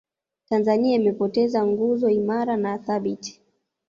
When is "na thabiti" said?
2.57-3.41